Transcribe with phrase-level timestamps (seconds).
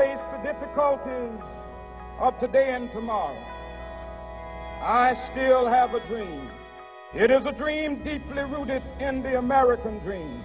[0.00, 1.38] face the difficulties
[2.20, 3.36] of today and tomorrow,
[4.80, 6.48] I still have a dream.
[7.14, 10.42] It is a dream deeply rooted in the American dream.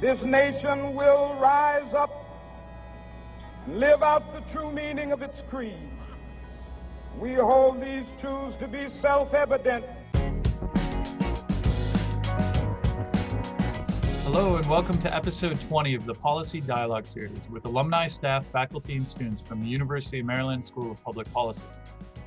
[0.00, 2.12] This nation will rise up
[3.66, 5.90] and live out the true meaning of its creed.
[7.18, 9.84] We hold these truths to be self evident
[14.36, 18.96] Hello, and welcome to episode 20 of the Policy Dialogue Series with alumni, staff, faculty,
[18.96, 21.62] and students from the University of Maryland School of Public Policy.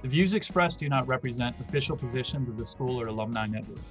[0.03, 3.81] The views expressed do not represent official positions of the school or alumni network.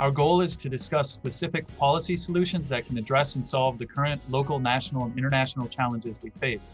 [0.00, 4.20] Our goal is to discuss specific policy solutions that can address and solve the current
[4.28, 6.72] local, national, and international challenges we face.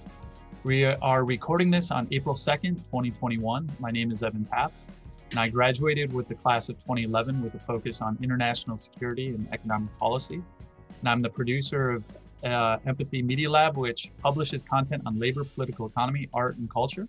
[0.64, 3.70] We are recording this on April 2nd, 2021.
[3.78, 4.72] My name is Evan Taft,
[5.32, 9.46] and I graduated with the class of 2011 with a focus on international security and
[9.52, 10.42] economic policy
[11.00, 12.04] and I'm the producer of
[12.44, 17.06] uh, Empathy Media Lab, which publishes content on labor, political economy, art, and culture.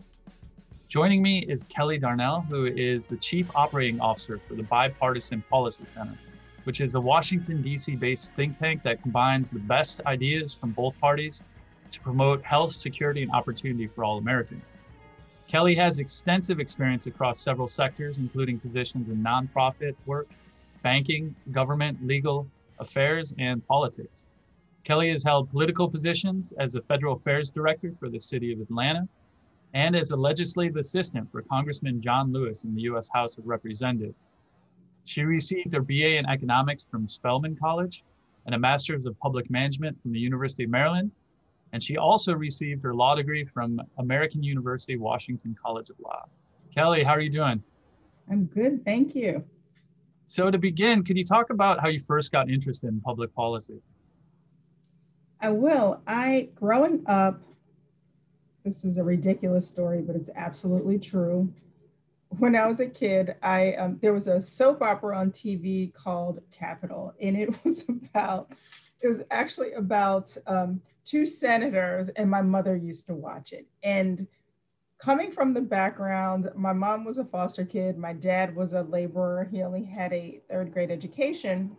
[0.87, 5.83] Joining me is Kelly Darnell, who is the Chief Operating Officer for the Bipartisan Policy
[5.93, 6.17] Center,
[6.63, 7.95] which is a Washington, D.C.
[7.95, 11.41] based think tank that combines the best ideas from both parties
[11.91, 14.75] to promote health, security, and opportunity for all Americans.
[15.47, 20.27] Kelly has extensive experience across several sectors, including positions in nonprofit work,
[20.83, 22.47] banking, government, legal,
[22.79, 24.27] affairs, and politics.
[24.83, 29.07] Kelly has held political positions as a federal affairs director for the city of Atlanta
[29.73, 33.09] and as a legislative assistant for Congressman John Lewis in the U.S.
[33.13, 34.31] House of Representatives.
[35.05, 38.03] She received her BA in economics from Spelman College
[38.45, 41.11] and a master's of public management from the University of Maryland.
[41.71, 46.25] And she also received her law degree from American University Washington College of Law.
[46.73, 47.61] Kelly, how are you doing?
[48.29, 49.43] I'm good, thank you.
[50.29, 53.81] So to begin, could you talk about how you first got interested in public policy?
[55.41, 56.03] I will.
[56.05, 57.41] I, growing up,
[58.63, 61.51] this is a ridiculous story, but it's absolutely true.
[62.37, 66.41] When I was a kid, I um, there was a soap opera on TV called
[66.51, 68.51] Capitol, and it was about
[69.01, 73.65] it was actually about um, two senators, and my mother used to watch it.
[73.81, 74.27] And
[74.99, 79.45] coming from the background, my mom was a foster kid, my dad was a laborer.
[79.45, 81.75] He only had a third grade education.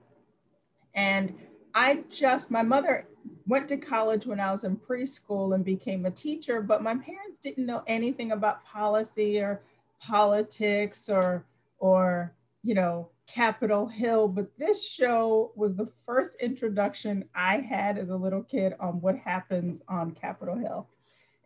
[0.94, 1.34] And
[1.75, 3.06] I just, my mother
[3.47, 7.38] went to college when I was in preschool and became a teacher, but my parents
[7.42, 9.62] didn't know anything about policy or
[10.00, 11.44] politics or,
[11.78, 14.28] or, you know, Capitol Hill.
[14.28, 19.16] But this show was the first introduction I had as a little kid on what
[19.16, 20.88] happens on Capitol Hill.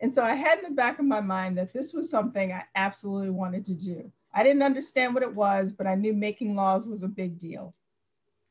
[0.01, 2.65] And so I had in the back of my mind that this was something I
[2.75, 4.11] absolutely wanted to do.
[4.33, 7.75] I didn't understand what it was, but I knew making laws was a big deal.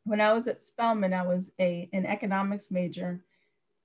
[0.05, 3.23] When I was at Spelman, I was a, an economics major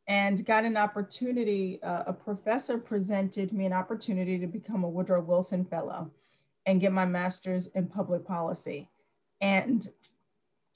[0.07, 1.83] and got an opportunity.
[1.83, 6.11] Uh, a professor presented me an opportunity to become a Woodrow Wilson Fellow
[6.67, 8.89] and get my master's in public policy.
[9.41, 9.89] And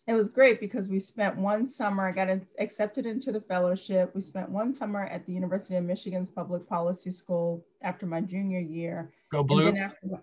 [0.07, 4.13] it was great because we spent one summer, I got accepted into the fellowship.
[4.15, 8.59] We spent one summer at the University of Michigan's Public Policy School after my junior
[8.59, 9.13] year.
[9.31, 9.69] Go blue.
[9.69, 10.23] After,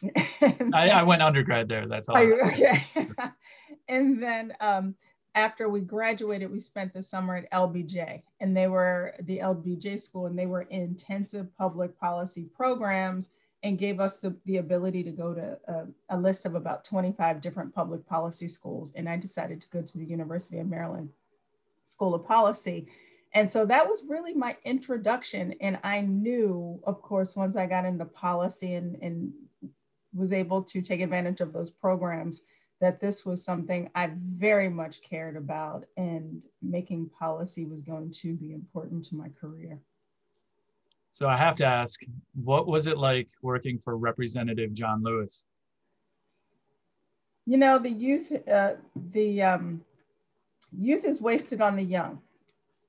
[0.72, 1.86] I, I, went undergrad there.
[1.86, 2.16] That's all.
[2.16, 2.82] okay.
[3.88, 4.94] and then um,
[5.34, 10.26] after we graduated, we spent the summer at LBJ, and they were the LBJ school,
[10.26, 13.28] and they were intensive public policy programs
[13.62, 17.40] and gave us the, the ability to go to a, a, list of about 25
[17.40, 18.92] different public policy schools.
[18.94, 21.10] And I decided to go to the University of Maryland
[21.82, 22.86] School of Policy.
[23.34, 25.54] And so that was really my introduction.
[25.60, 29.32] And I knew, of course, once I got into policy and, and
[30.14, 32.42] was able to take advantage of those programs,
[32.80, 38.34] that this was something I very much cared about and making policy was going to
[38.34, 39.80] be important to my career.
[41.10, 42.00] So I have to ask,
[42.34, 45.44] what was it like working for Representative John Lewis?
[47.46, 48.74] You know, the youth, uh,
[49.10, 49.84] the um,
[50.72, 52.20] youth is wasted on the young.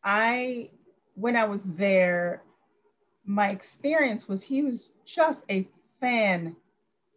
[0.03, 0.69] I,
[1.15, 2.43] when I was there,
[3.25, 5.67] my experience was he was just a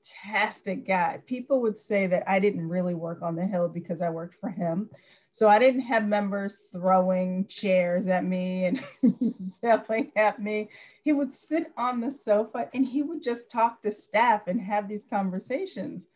[0.02, 1.20] fantastic guy.
[1.26, 4.48] People would say that I didn't really work on the Hill because I worked for
[4.48, 4.90] him.
[5.30, 8.84] So I didn't have members throwing chairs at me and
[9.62, 10.68] yelling at me.
[11.04, 14.88] He would sit on the sofa and he would just talk to staff and have
[14.88, 16.06] these conversations.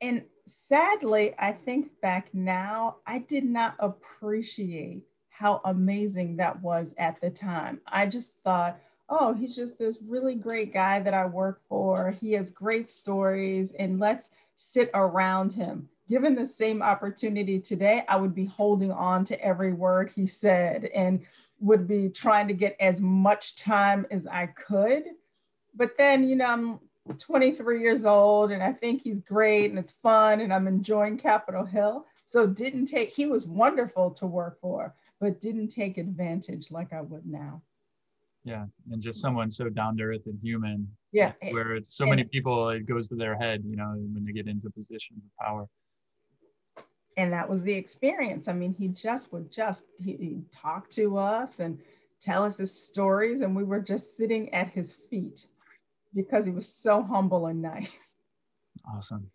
[0.00, 7.20] And sadly, I think back now, I did not appreciate how amazing that was at
[7.20, 7.80] the time.
[7.86, 12.12] I just thought, oh, he's just this really great guy that I work for.
[12.20, 18.16] He has great stories, and let's sit around him given the same opportunity today, I
[18.16, 21.24] would be holding on to every word he said and
[21.60, 25.04] would be trying to get as much time as I could.
[25.72, 26.80] But then, you know, I'm
[27.16, 31.64] 23 years old and I think he's great and it's fun and I'm enjoying Capitol
[31.64, 32.06] Hill.
[32.24, 37.02] So didn't take, he was wonderful to work for, but didn't take advantage like I
[37.02, 37.62] would now.
[38.44, 38.64] Yeah.
[38.90, 40.88] And just someone so down to earth and human.
[41.12, 41.32] Yeah.
[41.50, 44.48] Where it's so many people, it goes to their head, you know, when they get
[44.48, 45.66] into positions of power.
[47.16, 48.48] And that was the experience.
[48.48, 51.78] I mean, he just would just, he, he'd talk to us and
[52.20, 55.46] tell us his stories, and we were just sitting at his feet
[56.14, 58.16] because he was so humble and nice.
[58.94, 59.26] Awesome.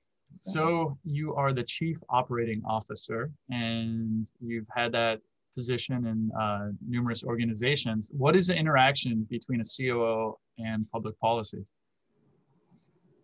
[0.42, 5.19] So you are the chief operating officer, and you've had that
[5.56, 8.12] position in uh, numerous organizations.
[8.13, 11.66] What is the interaction between a COO and public policy?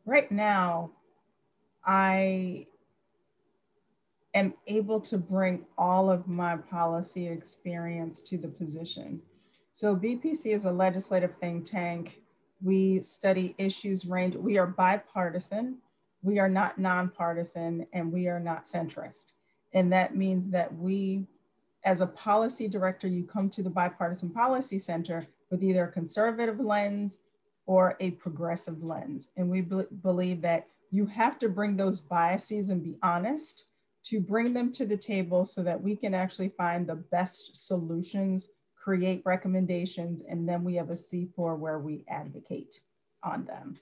[0.05, 0.91] Right now,
[1.85, 2.65] I
[4.33, 9.21] am able to bring all of my policy experience to the position.
[9.73, 12.21] So BPC is a legislative think tank
[12.61, 15.77] we study issues range, we are bipartisan,
[16.21, 19.33] we are not nonpartisan, and we are not centrist.
[19.73, 21.25] And that means that we,
[21.83, 26.59] as a policy director, you come to the Bipartisan Policy Center with either a conservative
[26.59, 27.19] lens
[27.65, 29.29] or a progressive lens.
[29.37, 33.65] And we be believe that you have to bring those biases and be honest
[34.03, 38.49] to bring them to the table so that we can actually find the best solutions
[38.75, 42.81] create recommendations, and then we have a C4 where we advocate
[43.21, 43.77] on them.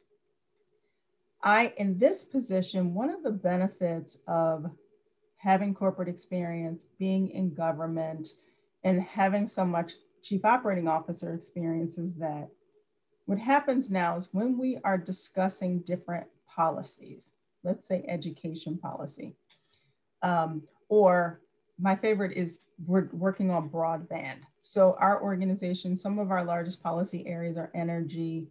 [1.42, 4.70] I, in this position, one of the benefits of
[5.40, 8.28] having corporate experience, being in government,
[8.84, 12.50] and having so much chief operating officer experience is that
[13.26, 17.34] what happens now is when we are discussing different policies,
[17.64, 19.36] let's say education policy,
[20.24, 21.42] um, or
[21.80, 24.40] my favorite is we're working on broadband.
[24.60, 28.48] So our organization, some of our largest policy areas are energy,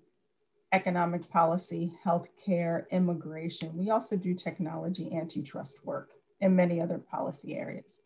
[0.72, 3.76] economic policy, healthcare, immigration.
[3.76, 7.98] We also do technology, antitrust work, and many other policy areas.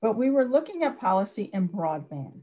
[0.00, 2.40] But we were looking at policy in broadband,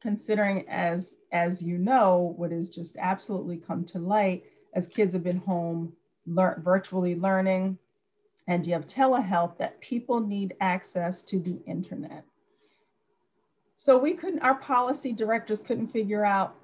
[0.00, 4.44] considering as, as you know, what has just absolutely come to light
[4.74, 5.92] as kids have been home,
[6.26, 7.78] learn, virtually learning,
[8.46, 12.24] and you have telehealth that people need access to the internet.
[13.76, 16.54] So we couldn't, our policy directors couldn't figure out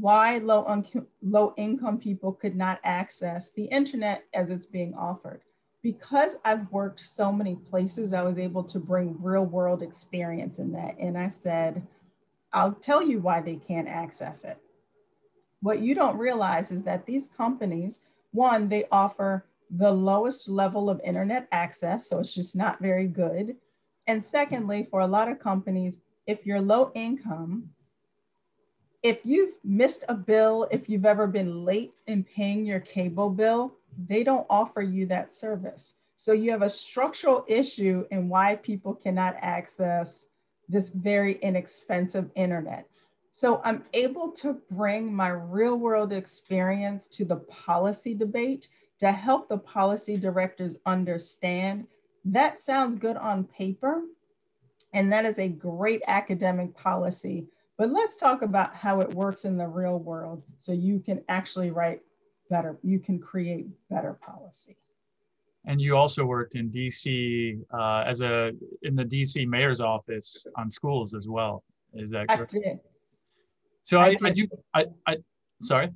[0.00, 0.84] why low,
[1.22, 5.40] low income people could not access the internet as it's being offered.
[5.86, 10.72] Because I've worked so many places, I was able to bring real world experience in
[10.72, 10.96] that.
[10.98, 11.80] And I said,
[12.52, 14.58] I'll tell you why they can't access it.
[15.60, 18.00] What you don't realize is that these companies,
[18.32, 23.54] one, they offer the lowest level of internet access, so it's just not very good.
[24.08, 27.70] And secondly, for a lot of companies, if you're low income,
[29.04, 33.76] if you've missed a bill, if you've ever been late in paying your cable bill,
[34.06, 35.94] they don't offer you that service.
[36.16, 40.26] So you have a structural issue in why people cannot access
[40.68, 42.88] this very inexpensive internet.
[43.30, 49.48] So I'm able to bring my real world experience to the policy debate to help
[49.48, 51.86] the policy directors understand
[52.26, 54.02] that sounds good on paper,
[54.92, 57.46] and that is a great academic policy.
[57.78, 61.70] But let's talk about how it works in the real world so you can actually
[61.70, 62.00] write
[62.48, 64.76] better, you can create better policy.
[65.64, 70.70] And you also worked in DC uh, as a in the DC mayor's office on
[70.70, 71.64] schools as well.
[71.94, 72.54] Is that correct?
[72.54, 72.80] I did.
[73.82, 75.16] So I, I, I do I, I
[75.60, 75.90] sorry.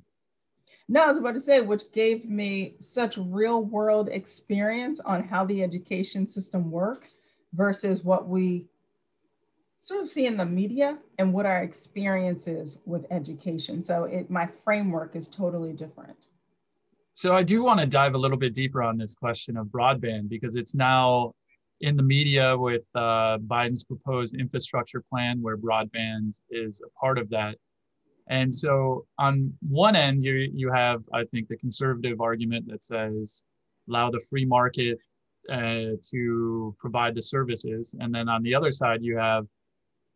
[0.89, 5.45] No, I was about to say, which gave me such real world experience on how
[5.45, 7.17] the education system works
[7.53, 8.67] versus what we
[9.77, 13.81] sort of see in the media and what our experience is with education.
[13.81, 16.27] So it, my framework is totally different.
[17.21, 20.27] So I do want to dive a little bit deeper on this question of broadband
[20.27, 21.33] because it's now
[21.81, 27.29] in the media with uh, Biden's proposed infrastructure plan where broadband is a part of
[27.29, 27.57] that.
[28.29, 33.43] And so on one end, you, you have, I think, the conservative argument that says
[33.87, 34.97] allow the free market
[35.47, 37.93] uh, to provide the services.
[37.99, 39.45] And then on the other side, you have,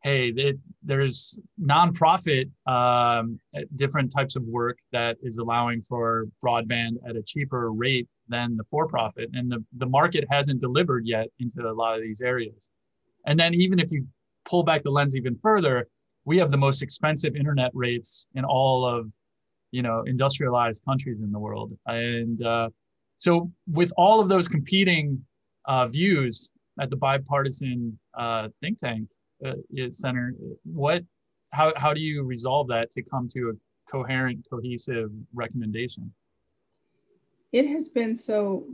[0.05, 3.39] hey, it, there's nonprofit um,
[3.75, 8.63] different types of work that is allowing for broadband at a cheaper rate than the
[8.65, 9.31] for-profit.
[9.33, 12.69] And the, the market hasn't delivered yet into a lot of these areas.
[13.25, 14.05] And then even if you
[14.47, 15.87] pull back the lens even further,
[16.23, 19.11] we have the most expensive internet rates in all of
[19.71, 22.69] you know industrialized countries in the world and uh,
[23.15, 25.19] so with all of those competing
[25.65, 29.09] uh, views at the bipartisan uh, think tank
[29.89, 30.33] center.
[30.63, 31.03] What,
[31.51, 36.13] how, how do you resolve that to come to a coherent, cohesive recommendation?
[37.51, 38.67] It has been so,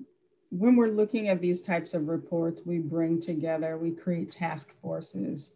[0.50, 5.54] when we're looking at these types of reports, we bring together, we create task forces,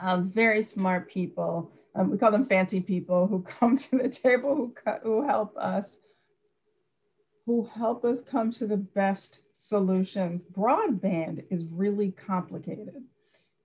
[0.00, 1.72] um, very smart people.
[1.94, 5.98] Um, we call them fancy people who come to the table, who, who help us
[7.48, 10.42] who help us come to the best solutions.
[10.42, 13.02] Broadband is really complicated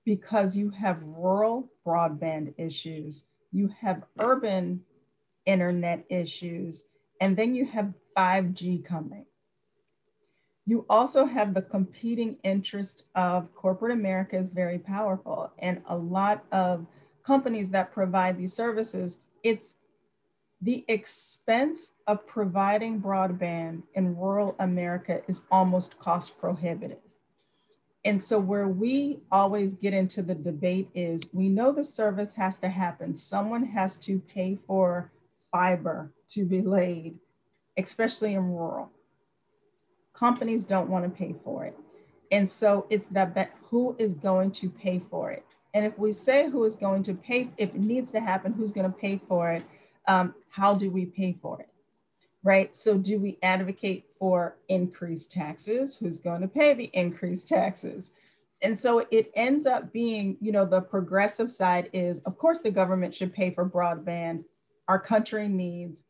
[0.06, 4.82] because you have rural broadband issues, you have urban
[5.46, 6.86] internet issues,
[7.22, 9.26] and then you have 5G coming.
[10.66, 16.46] You also have the competing interest of corporate America is very powerful, and a lot
[16.52, 16.86] of
[17.24, 19.76] companies that provide these services, it's
[20.62, 27.03] the expense of providing broadband in rural America is almost cost prohibitive.
[28.06, 32.60] And so, where we always get into the debate is we know the service has
[32.60, 33.16] to happen.
[33.16, 35.10] Someone has to pay for
[35.52, 37.18] fiber to be laid,
[37.78, 38.92] especially in rural.
[40.14, 41.78] Companies don't want to pay for it.
[42.32, 45.46] And so, it's that who is going to pay for it?
[45.74, 48.74] And if we say who is going to pay, if it needs to happen, who's
[48.74, 49.64] going to pay for it?
[50.08, 51.70] Um, how do we pay for it?
[52.44, 52.76] Right?
[52.76, 55.98] So do we advocate for increased taxes?
[55.98, 58.12] Who's going to pay the increased taxes?
[58.62, 62.72] And so it ends up being, you know, the progressive side is, of course, the
[62.72, 64.44] government should pay for broadband.
[64.88, 66.04] Our country needs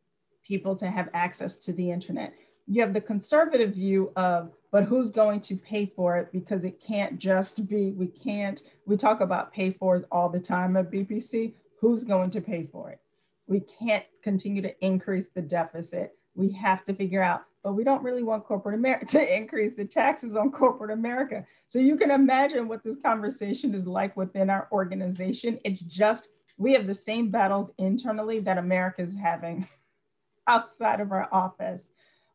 [0.46, 2.34] people to have access to the internet.
[2.68, 6.32] You have the conservative view of, but who's going to pay for it?
[6.32, 10.78] Because it can't just be, we can't, we talk about pay fors all the time
[10.78, 11.54] at BPC.
[11.80, 13.00] Who's going to pay for it?
[13.48, 18.04] We can't continue to increase the deficit we have to figure out but we don't
[18.04, 21.46] really want corporate America to increase the taxes on corporate America.
[21.68, 25.60] So you can imagine what this conversation is like within our organization.
[25.64, 29.68] It's just, we have the same battles internally that America is having
[30.48, 31.90] outside of our office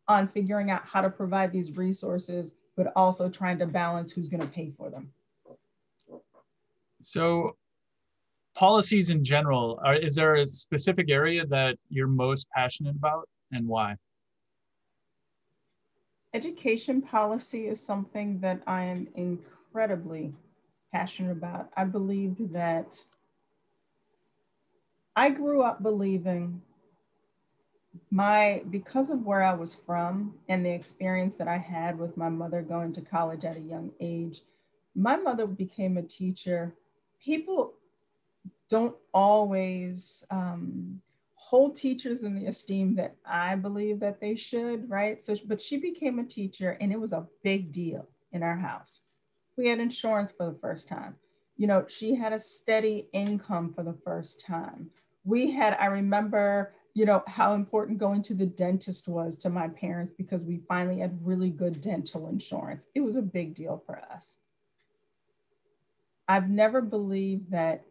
[0.09, 4.40] on figuring out how to provide these resources, but also trying to balance who's going
[4.40, 5.12] to pay for them.
[7.02, 7.57] So,
[8.57, 13.28] policies in general, are, is there a specific area that you're most passionate about?
[13.52, 13.97] And why?
[16.35, 20.35] Education policy is something that I am incredibly
[20.93, 21.71] passionate about.
[21.76, 23.02] I believe that
[25.17, 26.62] I grew up believing
[28.11, 32.28] my because of where I was from and the experience that I had with my
[32.28, 34.43] mother going to college at a young age,
[34.95, 36.75] my mother became a teacher.
[37.23, 37.75] People
[38.69, 41.00] don't always um,
[41.49, 45.23] hold teachers in the esteem that I believe that they should, right?
[45.23, 49.00] So, but she became a teacher and it was a big deal in our house.
[49.57, 51.17] We had insurance for the first time.
[51.57, 54.90] You know, she had a steady income for the first time.
[55.25, 59.69] We had, I remember, you know, how important going to the dentist was to my
[59.69, 62.87] parents because we finally had really good dental insurance.
[62.95, 64.37] It was a big deal for us.
[66.28, 67.87] I've never believed that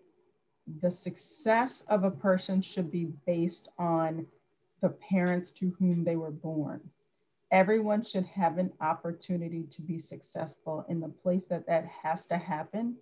[0.82, 4.26] the success of a person should be based on
[4.82, 6.82] the parents to whom they were born.
[7.52, 12.38] Everyone should have an opportunity to be successful, and the place that that has to
[12.38, 12.98] happen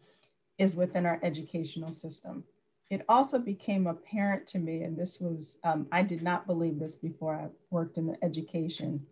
[0.58, 2.44] is within our educational system.
[2.92, 6.96] It also became apparent to me, and this was, um, I did not believe this
[6.96, 9.06] before I worked in education.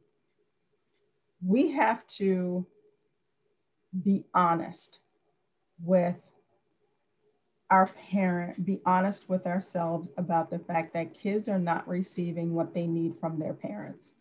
[1.44, 2.66] We have to
[4.04, 5.00] be honest
[5.84, 6.16] with
[7.74, 12.72] our parent be honest with ourselves about the fact that kids are not receiving what
[12.72, 14.12] they need from their parents.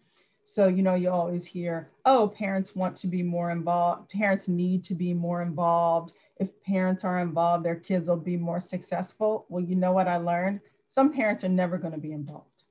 [0.44, 4.82] So, you know, you always hear, oh, parents want to be more involved, parents need
[4.84, 6.14] to be more involved.
[6.38, 9.44] If parents are involved, their kids will be more successful.
[9.50, 10.60] Well, you know what I learned?
[10.86, 12.64] Some parents are never going to be involved.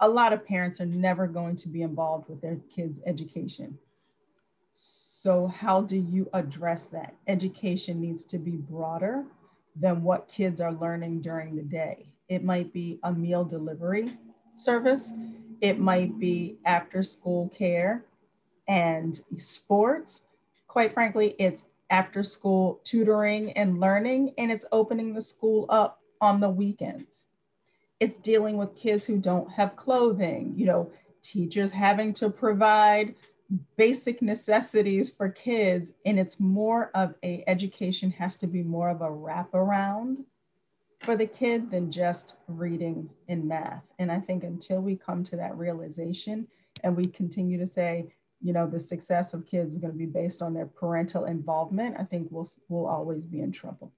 [0.00, 3.78] A lot of parents are never going to be involved with their kids' education.
[4.72, 7.14] So, how do you address that?
[7.26, 9.26] Education needs to be broader
[9.76, 12.06] than what kids are learning during the day.
[12.28, 14.16] It might be a meal delivery
[14.52, 15.12] service,
[15.60, 18.04] it might be after school care
[18.68, 20.22] and sports.
[20.68, 26.40] Quite frankly, it's after school tutoring and learning, and it's opening the school up on
[26.40, 27.26] the weekends.
[28.00, 30.90] It's dealing with kids who don't have clothing, you know,
[31.22, 33.14] teachers having to provide
[33.76, 39.02] basic necessities for kids and it's more of a education has to be more of
[39.02, 40.24] a wraparound
[41.00, 45.36] for the kid than just reading and math and i think until we come to
[45.36, 46.48] that realization
[46.82, 48.06] and we continue to say
[48.44, 51.96] you know the success of kids is going to be based on their parental involvement,
[51.98, 53.90] I think we'll we'll always be in trouble.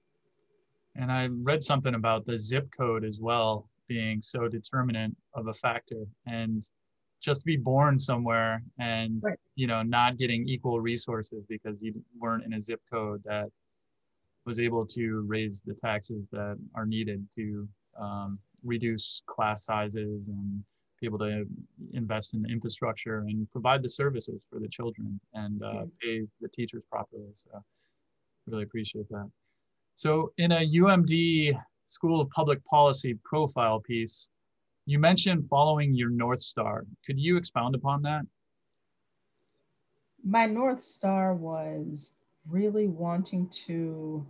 [0.95, 5.53] And I read something about the zip code as well being so determinant of a
[5.53, 6.63] factor, and
[7.21, 9.39] just to be born somewhere and right.
[9.55, 13.49] you know not getting equal resources because you weren't in a zip code that
[14.45, 17.67] was able to raise the taxes that are needed to
[17.99, 20.63] um, reduce class sizes and
[21.01, 21.45] be able to
[21.93, 26.47] invest in the infrastructure and provide the services for the children and uh, pay the
[26.49, 27.29] teachers properly.
[27.33, 27.63] So
[28.47, 29.29] really appreciate that.
[29.95, 34.29] So in a UMD School of Public Policy profile piece,
[34.87, 36.85] you mentioned following your North Star.
[37.05, 38.21] Could you expound upon that?
[40.23, 42.13] My North Star was
[42.49, 44.25] really wanting to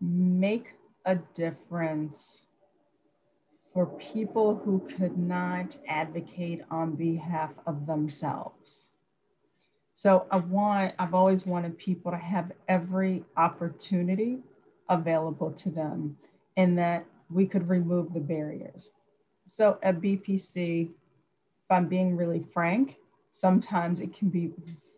[0.00, 0.74] make
[1.06, 2.46] a difference
[3.72, 8.90] for people who could not advocate on behalf of themselves.
[9.92, 14.40] So I want, I've always wanted people to have every opportunity
[14.88, 16.16] available to them
[16.56, 18.90] and that we could remove the barriers.
[19.48, 22.96] So at BPC, if I'm being really frank,
[23.30, 24.52] sometimes it can be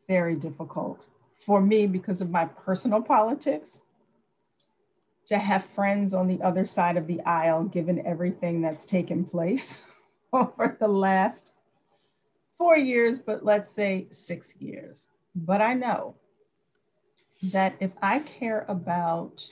[0.08, 1.06] very difficult
[1.46, 3.82] for me because of my personal politics
[5.26, 9.84] to have friends on the other side of the aisle, given everything that's taken place
[10.32, 11.52] over the last
[12.58, 15.08] four years, but let's say six years.
[15.36, 16.16] But I know
[17.44, 19.48] that if I care about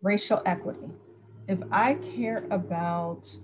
[0.00, 0.88] racial equity,
[1.48, 3.36] if I care about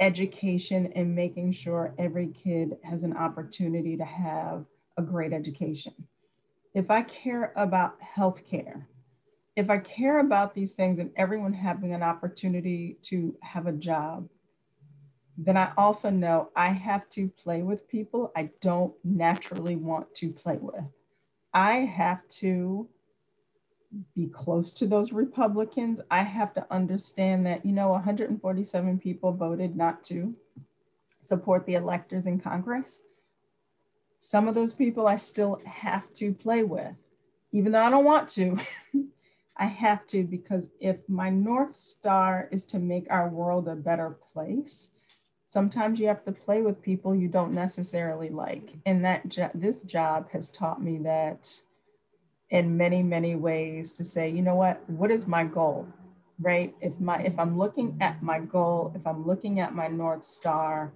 [0.00, 4.64] education and making sure every kid has an opportunity to have
[4.96, 5.94] a great education,
[6.74, 8.84] if I care about healthcare,
[9.56, 14.28] if I care about these things and everyone having an opportunity to have a job,
[15.38, 20.32] then I also know I have to play with people I don't naturally want to
[20.32, 20.84] play with.
[21.52, 22.88] I have to
[24.14, 26.00] be close to those Republicans.
[26.10, 30.34] I have to understand that, you know, 147 people voted not to
[31.22, 33.00] support the electors in Congress.
[34.20, 36.94] Some of those people I still have to play with,
[37.52, 38.58] even though I don't want to.
[39.56, 44.10] I have to because if my North Star is to make our world a better
[44.32, 44.90] place,
[45.46, 48.74] sometimes you have to play with people you don't necessarily like.
[48.84, 51.60] And that jo- this job has taught me that
[52.50, 55.86] in many, many ways to say, you know what, what is my goal?
[56.38, 56.74] Right?
[56.80, 60.92] If my if I'm looking at my goal, if I'm looking at my North Star,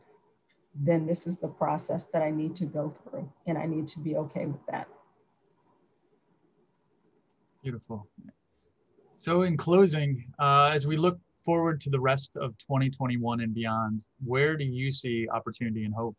[0.75, 3.27] then this is the process that I need to go through.
[3.47, 4.87] And I need to be okay with that.
[7.63, 8.07] Beautiful.
[9.17, 14.07] So, in closing, uh, as we look forward to the rest of 2021 and beyond,
[14.25, 16.17] where do you see opportunity and hope?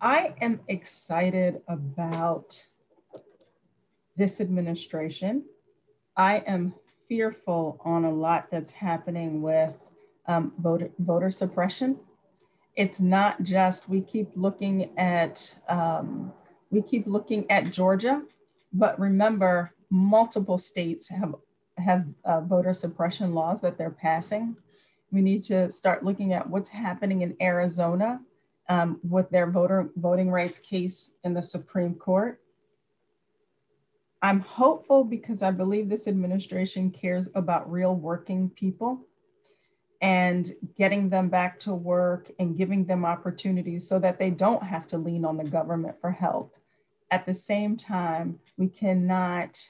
[0.00, 2.64] I am excited about
[4.20, 5.42] this administration.
[6.14, 6.74] I am
[7.08, 9.72] fearful on a lot that's happening with
[10.26, 11.98] um, voter, voter suppression.
[12.76, 16.32] It's not just we keep looking at um,
[16.70, 18.22] we keep looking at Georgia,
[18.74, 21.34] but remember multiple states have
[21.78, 24.54] have uh, voter suppression laws that they're passing.
[25.10, 28.20] We need to start looking at what's happening in Arizona
[28.68, 32.39] um, with their voter voting rights case in the Supreme Court.
[34.22, 39.00] I'm hopeful because I believe this administration cares about real working people
[40.02, 44.86] and getting them back to work and giving them opportunities so that they don't have
[44.88, 46.54] to lean on the government for help.
[47.10, 49.60] At the same time, we cannot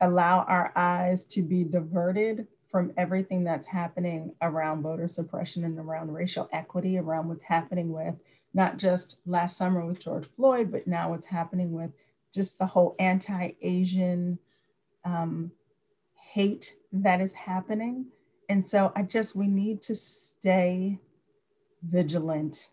[0.00, 6.12] allow our eyes to be diverted from everything that's happening around voter suppression and around
[6.12, 8.14] racial equity, around what's happening with
[8.52, 11.90] not just last summer with George Floyd, but now what's happening with
[12.36, 14.38] just the whole anti Asian
[15.04, 15.50] um,
[16.14, 18.06] hate that is happening.
[18.48, 21.00] And so I just, we need to stay
[21.82, 22.68] vigilant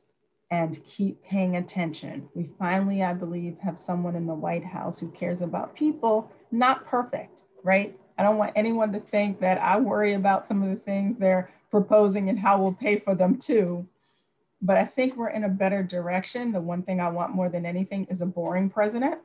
[0.52, 2.28] and keep paying attention.
[2.36, 6.86] We finally, I believe, have someone in the White House who cares about people, not
[6.86, 7.98] perfect, right?
[8.18, 11.50] I don't want anyone to think that I worry about some of the things they're
[11.72, 13.88] proposing and how we'll pay for them too.
[14.62, 16.52] But I think we're in a better direction.
[16.52, 19.20] The one thing I want more than anything is a boring president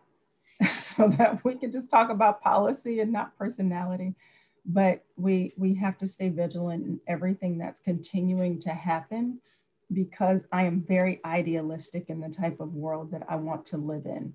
[0.72, 4.14] so that we can just talk about policy and not personality.
[4.66, 9.40] But we, we have to stay vigilant in everything that's continuing to happen
[9.92, 14.04] because I am very idealistic in the type of world that I want to live
[14.06, 14.34] in.